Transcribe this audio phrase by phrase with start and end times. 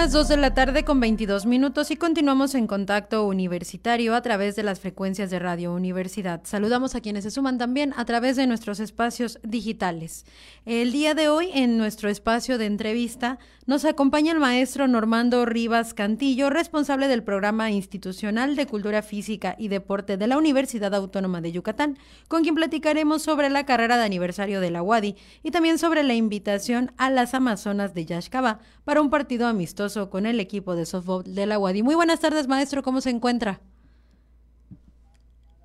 [0.00, 4.56] las 2 de la tarde con 22 minutos y continuamos en contacto universitario a través
[4.56, 6.40] de las frecuencias de Radio Universidad.
[6.44, 10.24] Saludamos a quienes se suman también a través de nuestros espacios digitales.
[10.64, 15.92] El día de hoy, en nuestro espacio de entrevista, nos acompaña el maestro Normando Rivas
[15.92, 21.52] Cantillo, responsable del programa institucional de Cultura Física y Deporte de la Universidad Autónoma de
[21.52, 26.02] Yucatán, con quien platicaremos sobre la carrera de aniversario de la UADI y también sobre
[26.04, 30.86] la invitación a las Amazonas de Yaxcabá para un partido amistoso con el equipo de
[30.86, 31.82] softball de la UADI.
[31.82, 33.60] Muy buenas tardes, maestro, ¿cómo se encuentra?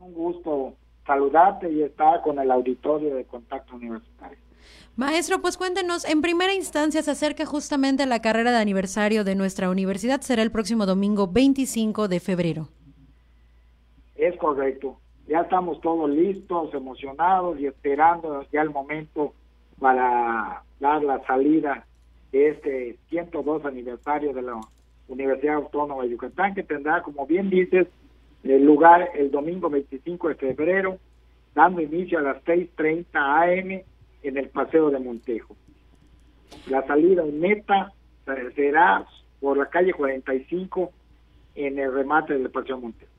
[0.00, 0.74] Un gusto
[1.06, 4.38] saludarte y estar con el auditorio de Contacto Universitario.
[4.96, 9.68] Maestro, pues cuéntenos, en primera instancia se acerca justamente la carrera de aniversario de nuestra
[9.68, 12.68] universidad, será el próximo domingo 25 de febrero.
[14.14, 19.34] Es correcto, ya estamos todos listos, emocionados y esperando ya el momento
[19.78, 21.86] para dar la salida
[22.32, 24.60] este 102 aniversario de la
[25.08, 27.86] Universidad Autónoma de Yucatán, que tendrá, como bien dices,
[28.42, 30.98] el lugar el domingo 25 de febrero,
[31.54, 33.82] dando inicio a las 6.30 am
[34.22, 35.56] en el Paseo de Montejo.
[36.68, 37.92] La salida meta
[38.54, 39.06] será
[39.40, 40.90] por la calle 45
[41.54, 43.15] en el remate del Paseo Montejo.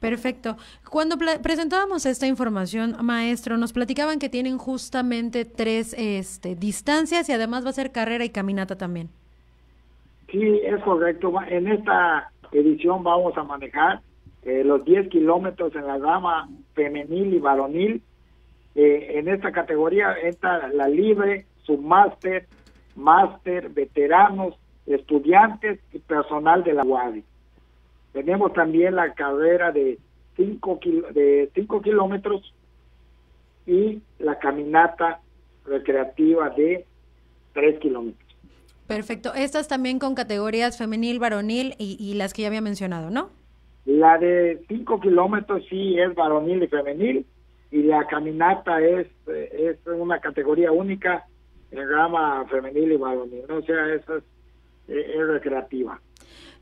[0.00, 0.56] Perfecto.
[0.88, 7.64] Cuando presentábamos esta información, maestro, nos platicaban que tienen justamente tres este, distancias y además
[7.64, 9.08] va a ser carrera y caminata también.
[10.30, 11.32] Sí, es correcto.
[11.48, 14.00] En esta edición vamos a manejar
[14.42, 18.02] eh, los 10 kilómetros en la gama femenil y varonil
[18.80, 22.46] eh, en esta categoría entra la libre, submáster,
[22.94, 24.54] máster, veteranos,
[24.86, 27.24] estudiantes y personal de la UADI.
[28.12, 29.98] Tenemos también la carrera de
[30.36, 30.80] 5
[31.12, 32.54] de cinco kilómetros
[33.66, 35.20] y la caminata
[35.66, 36.86] recreativa de
[37.54, 38.36] 3 kilómetros.
[38.86, 39.34] Perfecto.
[39.34, 43.30] Estas también con categorías femenil, varonil y, y las que ya había mencionado, ¿no?
[43.84, 47.26] La de 5 kilómetros sí es varonil y femenil
[47.70, 51.26] y la caminata es, es una categoría única
[51.70, 54.16] en gama femenil y varonil, o sea, esa
[54.88, 56.00] es, recreativa.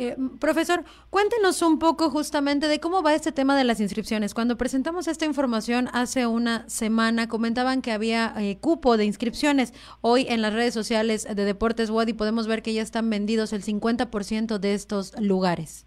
[0.00, 4.32] Eh, profesor, cuéntenos un poco justamente de cómo va este tema de las inscripciones.
[4.32, 9.74] Cuando presentamos esta información hace una semana, comentaban que había eh, cupo de inscripciones.
[10.00, 13.62] Hoy en las redes sociales de Deportes Wadi podemos ver que ya están vendidos el
[13.62, 15.84] 50% de estos lugares.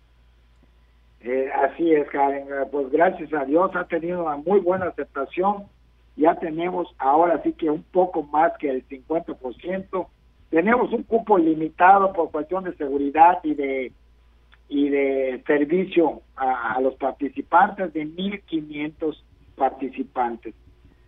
[1.21, 2.47] Eh, así es, Karen.
[2.69, 5.63] Pues gracias a Dios ha tenido una muy buena aceptación.
[6.17, 10.07] Ya tenemos ahora sí que un poco más que el 50%.
[10.49, 13.93] Tenemos un cupo limitado por cuestión de seguridad y de
[14.71, 19.21] y de servicio a, los participantes de 1.500
[19.57, 20.55] participantes.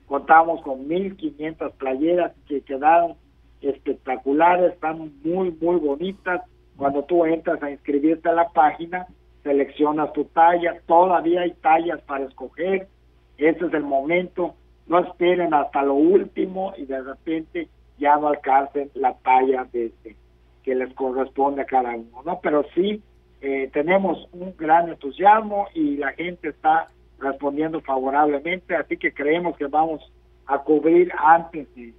[0.05, 3.15] Contamos con 1.500 playeras que quedaron
[3.61, 6.41] espectaculares, están muy, muy bonitas.
[6.75, 9.07] Cuando tú entras a inscribirte a la página,
[9.43, 12.89] seleccionas tu talla, todavía hay tallas para escoger,
[13.37, 14.55] ese es el momento,
[14.87, 20.17] no esperen hasta lo último y de repente ya no alcancen la talla de este,
[20.63, 22.41] que les corresponde a cada uno, ¿no?
[22.41, 23.01] Pero sí
[23.45, 26.87] eh, tenemos un gran entusiasmo y la gente está
[27.19, 30.01] respondiendo favorablemente, así que creemos que vamos
[30.45, 31.93] a cubrir antes de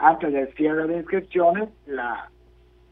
[0.00, 2.28] antes del cierre de inscripciones la,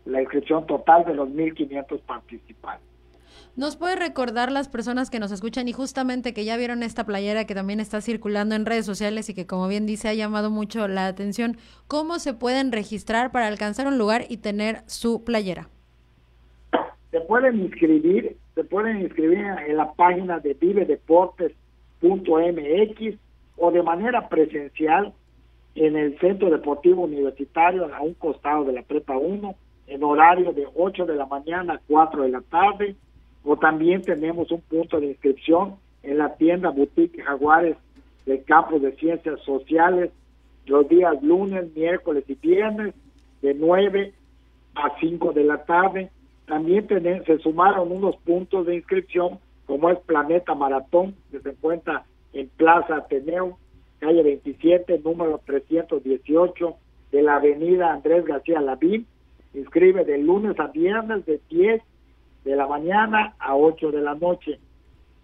[0.05, 2.87] la inscripción total de los 1.500 participantes.
[3.57, 7.47] ¿Nos puede recordar las personas que nos escuchan y justamente que ya vieron esta playera
[7.47, 10.87] que también está circulando en redes sociales y que como bien dice ha llamado mucho
[10.87, 11.57] la atención,
[11.89, 15.69] cómo se pueden registrar para alcanzar un lugar y tener su playera?
[17.27, 23.19] Pueden inscribir, se pueden inscribir en la página de vivedeportes.mx
[23.57, 25.13] o de manera presencial
[25.75, 29.55] en el Centro Deportivo Universitario a un costado de la Prepa 1
[29.89, 32.97] en horario de 8 de la mañana a 4 de la tarde
[33.45, 37.77] o también tenemos un punto de inscripción en la tienda Boutique Jaguares
[38.25, 40.11] del campo de ciencias sociales
[40.67, 42.95] los días lunes, miércoles y viernes
[43.41, 44.13] de 9
[44.75, 46.11] a 5 de la tarde.
[46.47, 52.49] También se sumaron unos puntos de inscripción como es Planeta Maratón, que se encuentra en
[52.49, 53.59] Plaza Ateneo,
[53.99, 56.77] calle 27, número 318
[57.11, 59.07] de la avenida Andrés García Lavín.
[59.55, 61.83] Inscribe de lunes a viernes de 10
[62.45, 64.61] de la mañana a 8 de la noche,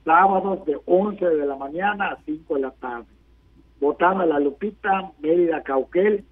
[0.04, 3.06] sábados de 11 de la mañana a 5 de la tarde.
[3.80, 6.24] Botana La Lupita, Mérida Cauquel,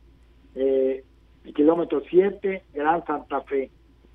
[0.54, 1.04] eh,
[1.54, 3.70] kilómetro 7, Gran Santa Fe.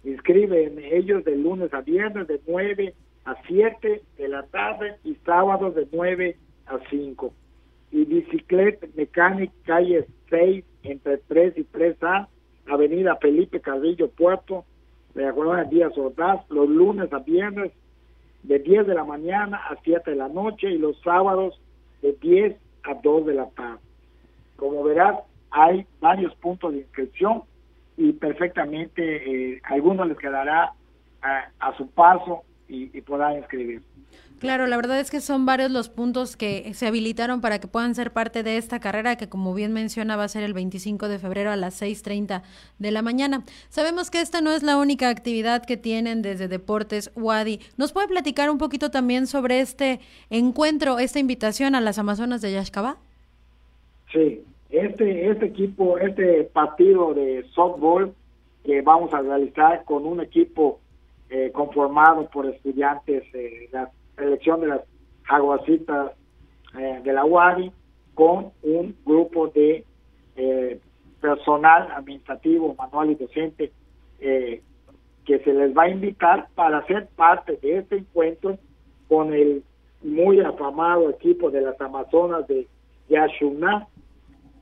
[0.05, 2.93] Inscriben ellos de lunes a viernes de 9
[3.25, 6.37] a 7 de la tarde y sábados de 9
[6.67, 7.33] a 5.
[7.91, 12.27] Y bicicleta mecánica calle 6 entre 3 y 3A,
[12.67, 14.63] Avenida Felipe Carrillo Puerto,
[15.15, 17.71] de colonia Díaz Ordaz, los lunes a viernes
[18.43, 21.59] de 10 de la mañana a 7 de la noche y los sábados
[22.03, 23.79] de 10 a 2 de la tarde.
[24.55, 25.17] Como verás,
[25.49, 27.41] hay varios puntos de inscripción
[27.97, 30.73] y perfectamente eh, algunos les quedará
[31.21, 33.81] a, su paso y, y podrán inscribir.
[34.39, 37.95] Claro, la verdad es que son varios los puntos que se habilitaron para que puedan
[37.95, 41.19] ser parte de esta carrera que como bien menciona va a ser el 25 de
[41.19, 42.43] febrero a las 6.30
[42.77, 43.43] de la mañana.
[43.69, 47.61] Sabemos que esta no es la única actividad que tienen desde Deportes Wadi.
[47.77, 52.51] ¿Nos puede platicar un poquito también sobre este encuentro, esta invitación a las Amazonas de
[52.51, 52.97] Yaxcabá?
[54.11, 54.43] Sí,
[54.77, 58.13] este, este equipo, este partido de softball
[58.63, 60.79] que vamos a realizar con un equipo
[61.29, 64.81] eh, conformado por estudiantes de la selección de las
[65.23, 66.11] jaguacitas
[66.77, 67.71] eh, de la UARI
[68.13, 69.85] con un grupo de
[70.35, 70.79] eh,
[71.21, 73.71] personal administrativo, manual y docente
[74.19, 78.57] que se les va a invitar para ser parte de este encuentro
[79.07, 79.63] con el
[80.01, 82.67] muy afamado equipo de las Amazonas de
[83.09, 83.87] Yashuna,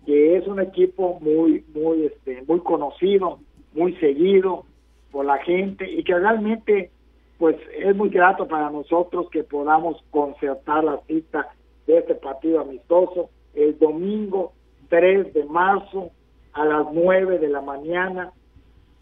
[0.06, 3.40] que es un equipo muy, muy, este, muy conocido,
[3.74, 4.66] muy seguido
[5.12, 6.92] por la gente y que realmente
[7.38, 11.50] pues es muy grato para nosotros que podamos concertar la cita
[11.88, 14.54] de este partido amistoso el domingo
[14.90, 16.12] 3 de marzo
[16.54, 18.32] a las 9 de la mañana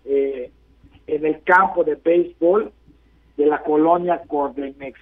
[0.05, 0.51] eh,
[1.07, 2.71] en el campo de béisbol
[3.37, 4.99] de la colonia Cordemex.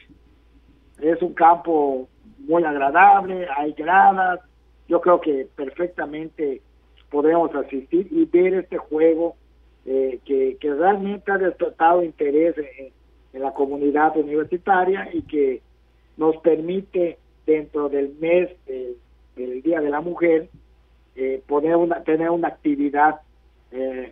[1.02, 2.08] Es un campo
[2.40, 4.40] muy agradable, hay gradas,
[4.90, 6.62] yo creo que perfectamente
[7.10, 9.36] podemos asistir y ver este juego
[9.86, 12.92] eh, que, realmente ha despertado interés en,
[13.32, 15.62] la comunidad universitaria y que
[16.18, 20.50] nos permite dentro del mes del, Día de la Mujer
[21.16, 23.22] eh, poner una, tener una actividad
[23.72, 24.12] eh,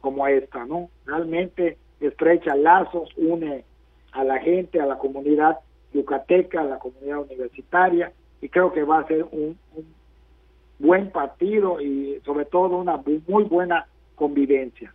[0.00, 0.88] como esta, ¿no?
[1.04, 3.62] Realmente estrecha lazos, une
[4.12, 5.58] a la gente, a la comunidad
[5.92, 8.10] yucateca, a la comunidad universitaria
[8.40, 9.56] y creo que va a ser un
[10.78, 14.92] buen partido y sobre todo una muy buena convivencia.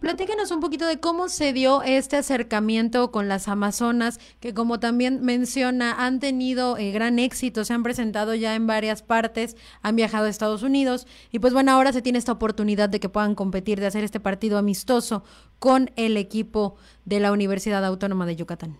[0.00, 5.22] Platíquenos un poquito de cómo se dio este acercamiento con las Amazonas, que como también
[5.22, 10.26] menciona, han tenido eh, gran éxito, se han presentado ya en varias partes, han viajado
[10.26, 13.80] a Estados Unidos y pues bueno, ahora se tiene esta oportunidad de que puedan competir,
[13.80, 15.24] de hacer este partido amistoso
[15.58, 18.76] con el equipo de la Universidad Autónoma de Yucatán.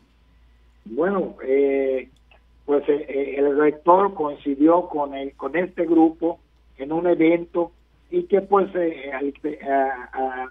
[0.84, 2.10] Bueno, eh,
[2.66, 6.40] pues eh, el rector coincidió con, el, con este grupo
[6.79, 7.73] en un evento
[8.11, 9.11] y que pues eh,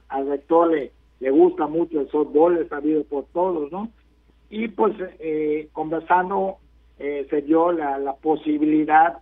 [0.10, 3.90] al, rector le, le gusta mucho el softball, es sabido por todos, ¿no?
[4.50, 6.58] Y pues eh, conversando
[7.00, 9.18] eh, se dio la, la posibilidad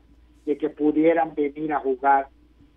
[0.45, 2.27] de que pudieran venir a jugar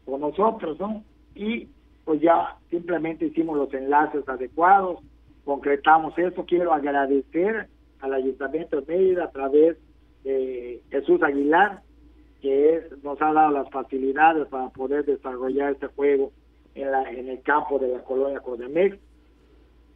[0.05, 1.03] con nosotros, ¿no?
[1.35, 1.69] Y
[2.05, 4.99] pues ya simplemente hicimos los enlaces adecuados,
[5.45, 6.45] concretamos eso.
[6.47, 7.69] Quiero agradecer
[8.01, 9.79] al Ayuntamiento de Mérida a través
[10.23, 11.83] de Jesús Aguilar,
[12.45, 16.31] que nos ha dado las facilidades para poder desarrollar este juego
[16.75, 18.99] en, la, en el campo de la colonia Codemex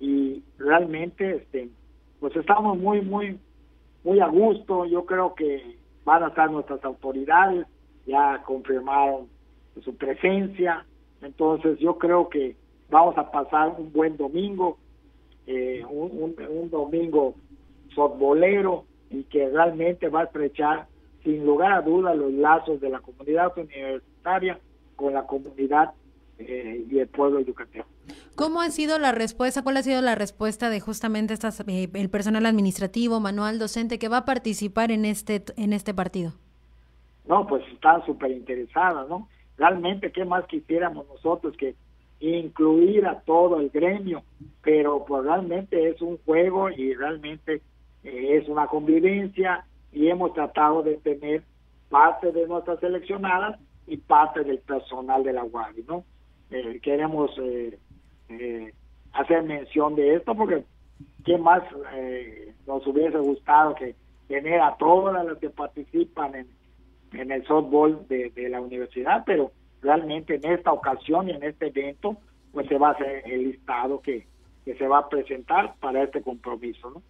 [0.00, 1.68] y realmente este
[2.20, 3.38] pues estamos muy muy
[4.02, 4.86] muy a gusto.
[4.86, 7.66] Yo creo que van a estar nuestras autoridades
[8.06, 9.28] ya confirmaron
[9.84, 10.86] su presencia.
[11.20, 12.56] Entonces yo creo que
[12.88, 14.78] vamos a pasar un buen domingo
[15.46, 17.34] eh, un, un, un domingo
[17.94, 20.86] softbolero y que realmente va a estrechar
[21.24, 24.58] sin lugar a dudas los lazos de la comunidad universitaria
[24.96, 25.92] con la comunidad
[26.38, 27.86] eh, y el pueblo yucateco.
[28.36, 29.62] ¿Cómo ha sido la respuesta?
[29.62, 34.08] ¿Cuál ha sido la respuesta de justamente estas, eh, el personal administrativo, manual docente que
[34.08, 36.32] va a participar en este en este partido?
[37.26, 39.28] No, pues están súper interesadas, ¿no?
[39.58, 41.74] Realmente, ¿qué más quisiéramos nosotros que
[42.20, 44.22] incluir a todo el gremio?
[44.62, 47.60] Pero pues realmente es un juego y realmente
[48.04, 51.42] eh, es una convivencia y hemos tratado de tener
[51.88, 56.04] parte de nuestras seleccionadas y parte del personal de la Guardia, ¿no?
[56.50, 57.78] Eh, queremos eh,
[58.28, 58.72] eh,
[59.12, 60.64] hacer mención de esto porque
[61.24, 61.62] qué más
[62.66, 63.94] nos hubiese gustado que
[64.28, 70.34] tener a todas las que participan en, el softball de, de la universidad, pero realmente
[70.34, 72.16] en esta ocasión y en este evento
[72.52, 74.26] pues se va a hacer el listado que,
[74.64, 77.02] que se va a presentar para este compromiso, ¿no?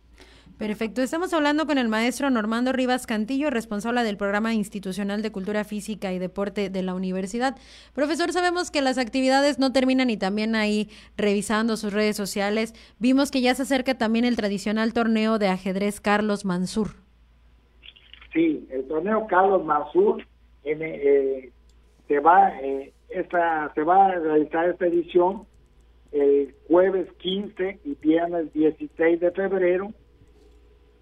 [0.58, 1.02] Perfecto.
[1.02, 6.12] Estamos hablando con el maestro Normando Rivas Cantillo, responsable del programa institucional de cultura física
[6.12, 7.56] y deporte de la universidad.
[7.94, 12.74] Profesor, sabemos que las actividades no terminan y también ahí revisando sus redes sociales.
[12.98, 16.88] Vimos que ya se acerca también el tradicional torneo de ajedrez Carlos Mansur.
[18.32, 20.26] Sí, el torneo Carlos Mansur
[20.64, 21.52] eh,
[22.08, 25.46] se va eh, esta se va a realizar esta edición
[26.10, 29.92] el jueves 15 y viernes 16 de febrero.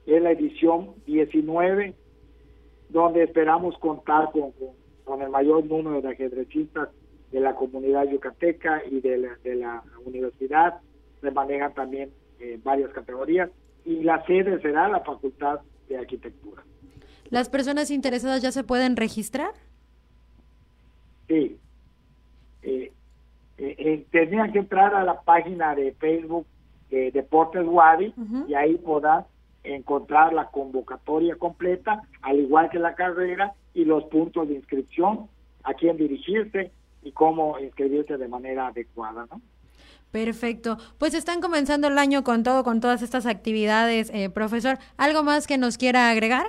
[0.06, 1.94] Es la edición 19,
[2.88, 4.52] donde esperamos contar con,
[5.04, 6.88] con, el mayor número de ajedrecistas
[7.32, 10.80] de la comunidad yucateca y de la, de la universidad.
[11.20, 13.50] Se manejan también eh, varias categorías
[13.84, 16.62] y la sede será la Facultad de Arquitectura.
[17.30, 19.50] ¿Las personas interesadas ya se pueden registrar?
[21.28, 21.58] Sí.
[22.62, 22.92] Eh,
[23.58, 26.46] eh, eh, tenían que entrar a la página de Facebook
[26.90, 28.14] de Deportes Wadi
[28.48, 29.25] y ahí podrán
[29.75, 35.28] encontrar la convocatoria completa, al igual que la carrera y los puntos de inscripción,
[35.64, 36.70] a quién dirigirse
[37.02, 39.40] y cómo inscribirse de manera adecuada, ¿no?
[40.12, 40.78] Perfecto.
[40.99, 44.78] Pues están comenzando el año con todo, con todas estas actividades, profesor.
[44.96, 46.46] ¿Algo más que nos quiera agregar?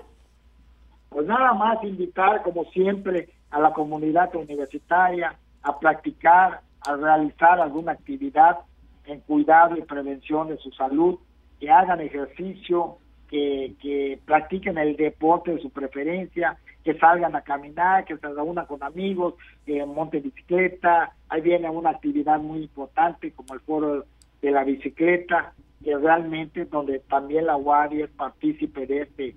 [1.10, 7.94] Pues nada más invitar, como siempre, a la comunidad universitaria a practicar, a realizar alguna
[7.94, 8.60] actividad
[9.06, 11.18] en cuidado y prevención de su salud,
[11.60, 18.06] que hagan ejercicio, que, que practiquen el deporte de su preferencia, que salgan a caminar,
[18.06, 23.54] que se reúnan con amigos, que monten bicicleta, ahí viene una actividad muy importante como
[23.54, 24.06] el foro
[24.42, 25.54] de la bicicleta,
[25.84, 29.36] que realmente donde también la Guardia es partícipe de este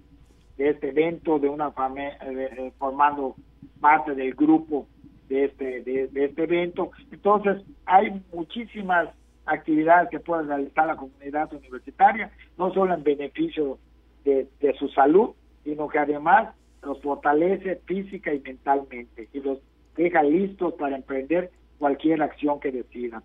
[0.60, 3.34] de este evento, de una eh, formando
[3.80, 4.86] parte del grupo
[5.30, 6.90] de este, de, este evento.
[7.10, 9.08] Entonces, hay muchísimas
[9.50, 13.78] actividades que puede realizar la comunidad universitaria, no solo en beneficio
[14.24, 15.30] de, de su salud,
[15.64, 19.58] sino que además los fortalece física y mentalmente y los
[19.96, 23.22] deja listos para emprender cualquier acción que decidan.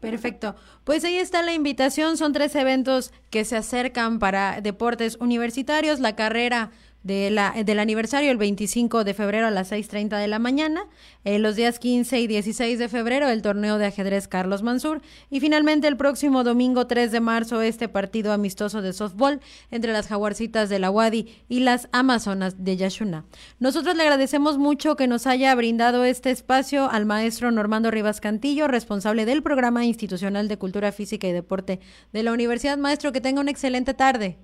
[0.00, 0.54] Perfecto.
[0.84, 2.16] Pues ahí está la invitación.
[2.16, 6.00] Son tres eventos que se acercan para deportes universitarios.
[6.00, 6.70] La carrera
[7.02, 10.82] de la, del aniversario el 25 de febrero a las 6.30 de la mañana,
[11.24, 15.40] eh, los días 15 y 16 de febrero el torneo de ajedrez Carlos Mansur y
[15.40, 19.40] finalmente el próximo domingo 3 de marzo este partido amistoso de softball
[19.70, 23.24] entre las jaguarcitas de la Wadi y las Amazonas de Yashuna.
[23.58, 28.68] Nosotros le agradecemos mucho que nos haya brindado este espacio al maestro Normando Rivas Cantillo,
[28.68, 31.80] responsable del programa institucional de cultura física y deporte
[32.12, 32.78] de la Universidad.
[32.78, 34.38] Maestro, que tenga una excelente tarde.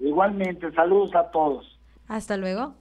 [0.00, 1.71] Igualmente, saludos a todos.
[2.12, 2.74] Hasta luego.